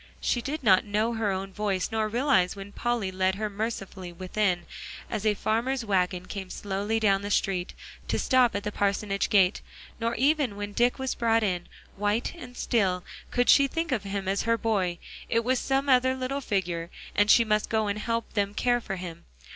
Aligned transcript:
She 0.19 0.41
did 0.41 0.63
not 0.63 0.83
know 0.83 1.13
her 1.13 1.29
own 1.29 1.53
voice, 1.53 1.91
nor 1.91 2.07
realize 2.09 2.55
when 2.55 2.71
Polly 2.71 3.11
led 3.11 3.35
her 3.35 3.51
mercifully 3.51 4.11
within, 4.11 4.65
as 5.11 5.27
a 5.27 5.35
farmer's 5.35 5.85
wagon 5.85 6.25
came 6.25 6.49
slowly 6.49 6.99
down 6.99 7.21
the 7.21 7.29
street, 7.29 7.75
to 8.07 8.17
stop 8.17 8.55
at 8.55 8.63
the 8.63 8.71
parsonage 8.71 9.29
gate; 9.29 9.61
nor 9.99 10.15
even 10.15 10.55
when 10.55 10.73
Dick 10.73 10.97
was 10.97 11.13
brought 11.13 11.43
in, 11.43 11.67
white 11.97 12.33
and 12.35 12.57
still, 12.57 13.03
could 13.29 13.47
she 13.47 13.67
think 13.67 13.91
of 13.91 14.01
him 14.01 14.27
as 14.27 14.41
her 14.41 14.57
boy. 14.57 14.97
It 15.29 15.43
was 15.43 15.59
some 15.59 15.87
other 15.87 16.15
little 16.15 16.41
figure, 16.41 16.89
and 17.15 17.29
she 17.29 17.43
must 17.45 17.69
go 17.69 17.85
and 17.85 17.99
help 17.99 18.33
them 18.33 18.55
care 18.55 18.81
for 18.81 18.95
him. 18.95 19.25